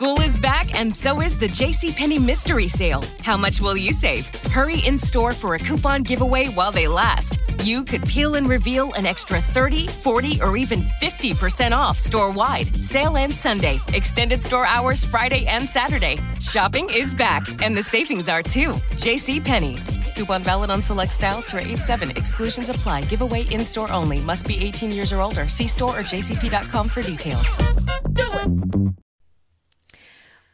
[0.00, 3.02] School is back and so is the JCPenney Mystery Sale.
[3.22, 4.28] How much will you save?
[4.52, 7.40] Hurry in store for a coupon giveaway while they last.
[7.64, 12.76] You could peel and reveal an extra 30, 40, or even 50% off store wide.
[12.76, 13.80] Sale ends Sunday.
[13.92, 16.20] Extended store hours Friday and Saturday.
[16.40, 18.74] Shopping is back and the savings are too.
[19.02, 20.14] JCPenney.
[20.14, 22.10] Coupon valid on select styles through 8 7.
[22.12, 23.02] Exclusions apply.
[23.06, 24.20] Giveaway in store only.
[24.20, 25.48] Must be 18 years or older.
[25.48, 27.56] See store or jcp.com for details.
[28.12, 29.07] Do it!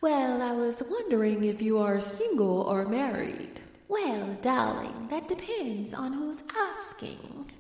[0.04, 3.58] Well, I was wondering if you are single or married.
[3.88, 7.50] Well, darling, that depends on who's asking.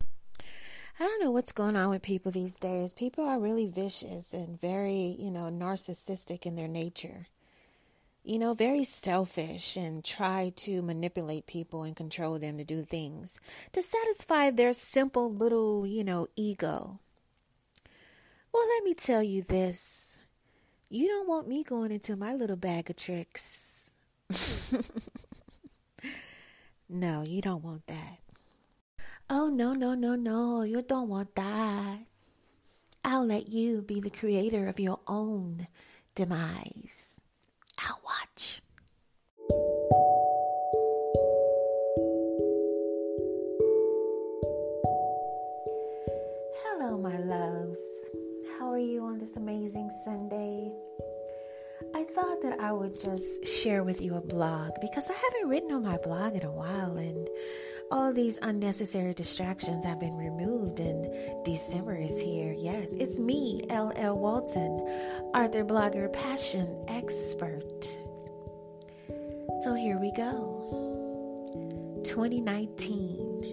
[0.00, 2.94] I don't know what's going on with people these days.
[2.94, 7.26] People are really vicious and very, you know, narcissistic in their nature.
[8.24, 13.38] You know, very selfish and try to manipulate people and control them to do things
[13.72, 17.00] to satisfy their simple little, you know, ego.
[18.52, 20.22] Well, let me tell you this.
[20.90, 23.90] You don't want me going into my little bag of tricks.
[26.88, 28.18] no, you don't want that.
[29.30, 30.62] Oh, no, no, no, no.
[30.62, 31.98] You don't want that.
[33.04, 35.68] I'll let you be the creator of your own
[36.14, 37.20] demise.
[48.98, 50.72] You on this amazing Sunday?
[51.94, 55.70] I thought that I would just share with you a blog because I haven't written
[55.70, 57.28] on my blog in a while and
[57.92, 62.52] all these unnecessary distractions have been removed and December is here.
[62.58, 64.72] Yes, it's me, LL Walton,
[65.32, 67.84] author, blogger, passion expert.
[69.62, 72.02] So here we go.
[72.04, 73.44] 2019.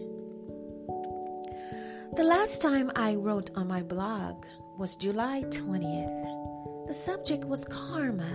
[2.16, 4.44] The last time I wrote on my blog
[4.78, 6.88] was July 20th.
[6.88, 8.30] The subject was karma.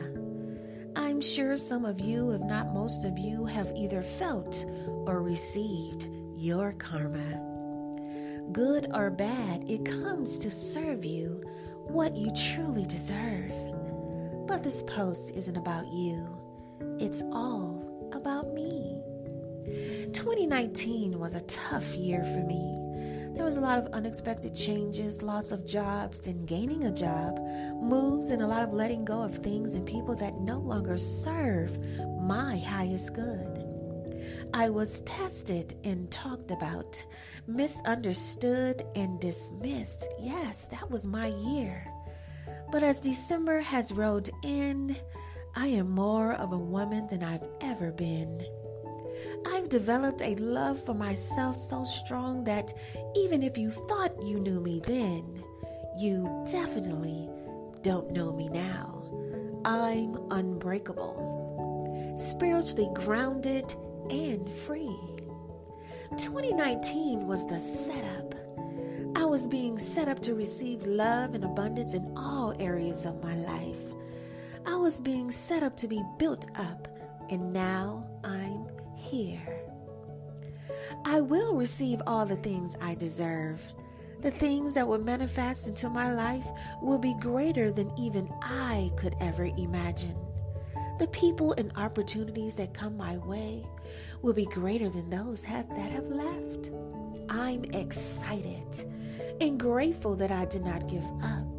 [0.96, 4.64] I'm sure some of you, if not most of you, have either felt
[5.06, 8.48] or received your karma.
[8.52, 11.44] Good or bad, it comes to serve you
[11.84, 13.52] what you truly deserve.
[14.46, 16.26] But this post isn't about you,
[16.98, 19.02] it's all about me.
[20.12, 22.89] 2019 was a tough year for me.
[23.40, 27.38] There was a lot of unexpected changes, loss of jobs and gaining a job,
[27.80, 31.78] moves, and a lot of letting go of things and people that no longer serve
[32.20, 34.22] my highest good.
[34.52, 37.02] I was tested and talked about,
[37.46, 40.06] misunderstood and dismissed.
[40.20, 41.90] Yes, that was my year.
[42.70, 44.94] But as December has rolled in,
[45.56, 48.46] I am more of a woman than I've ever been.
[49.46, 52.72] I've developed a love for myself so strong that
[53.16, 55.42] even if you thought you knew me then,
[55.96, 57.28] you definitely
[57.82, 59.02] don't know me now.
[59.64, 63.74] I'm unbreakable, spiritually grounded
[64.10, 64.98] and free.
[66.16, 68.34] 2019 was the setup.
[69.16, 73.34] I was being set up to receive love and abundance in all areas of my
[73.34, 73.94] life.
[74.66, 76.88] I was being set up to be built up,
[77.28, 78.06] and now
[79.10, 79.64] here.
[81.04, 83.60] I will receive all the things I deserve.
[84.20, 86.46] The things that will manifest into my life
[86.82, 90.16] will be greater than even I could ever imagine.
[90.98, 93.66] The people and opportunities that come my way
[94.22, 96.70] will be greater than those have, that have left.
[97.30, 98.84] I'm excited
[99.40, 101.49] and grateful that I did not give up.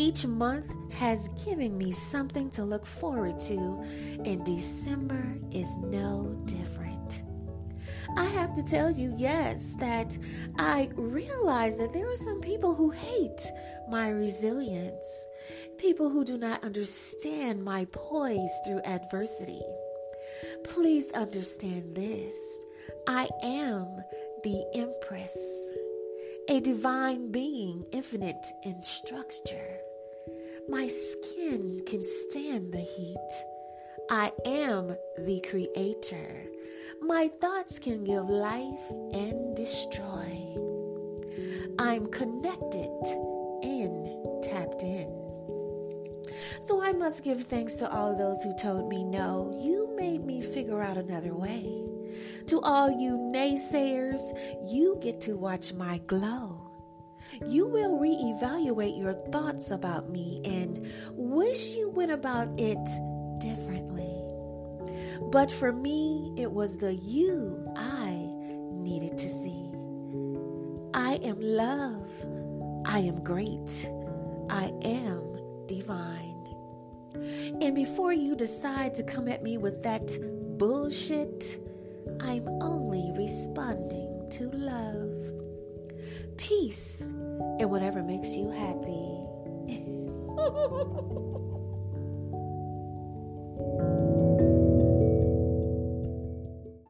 [0.00, 3.84] Each month has given me something to look forward to,
[4.24, 7.22] and December is no different.
[8.16, 10.16] I have to tell you, yes, that
[10.58, 13.42] I realize that there are some people who hate
[13.90, 15.26] my resilience,
[15.76, 19.60] people who do not understand my poise through adversity.
[20.64, 22.40] Please understand this
[23.06, 24.02] I am
[24.44, 25.36] the Empress,
[26.48, 29.80] a divine being, infinite in structure.
[30.68, 33.16] My skin can stand the heat.
[34.10, 36.46] I am the creator.
[37.00, 40.56] My thoughts can give life and destroy.
[41.78, 42.90] I'm connected
[43.62, 45.08] and tapped in.
[46.60, 49.58] So I must give thanks to all those who told me no.
[49.60, 51.84] You made me figure out another way.
[52.46, 54.22] To all you naysayers,
[54.66, 56.69] you get to watch my glow.
[57.46, 62.78] You will reevaluate your thoughts about me and wish you went about it
[63.38, 64.06] differently.
[65.30, 68.30] But for me, it was the you I
[68.72, 69.70] needed to see.
[70.92, 72.08] I am love.
[72.86, 73.88] I am great.
[74.48, 76.36] I am divine.
[77.14, 80.10] And before you decide to come at me with that
[80.58, 81.58] bullshit,
[82.20, 85.39] I'm only responding to love.
[86.50, 89.20] Peace and whatever makes you happy.